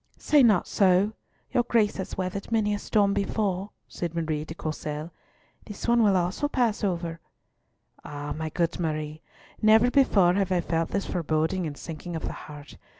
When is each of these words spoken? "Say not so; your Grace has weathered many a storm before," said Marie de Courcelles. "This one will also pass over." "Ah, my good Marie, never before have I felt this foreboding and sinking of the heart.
"Say 0.17 0.41
not 0.41 0.65
so; 0.67 1.13
your 1.51 1.61
Grace 1.61 1.97
has 1.97 2.17
weathered 2.17 2.51
many 2.51 2.73
a 2.73 2.79
storm 2.79 3.13
before," 3.13 3.69
said 3.87 4.15
Marie 4.15 4.43
de 4.43 4.55
Courcelles. 4.55 5.11
"This 5.67 5.87
one 5.87 6.01
will 6.01 6.17
also 6.17 6.47
pass 6.47 6.83
over." 6.83 7.19
"Ah, 8.03 8.33
my 8.35 8.49
good 8.49 8.79
Marie, 8.79 9.21
never 9.61 9.91
before 9.91 10.33
have 10.33 10.51
I 10.51 10.59
felt 10.61 10.89
this 10.89 11.05
foreboding 11.05 11.67
and 11.67 11.77
sinking 11.77 12.15
of 12.15 12.23
the 12.23 12.33
heart. 12.33 12.77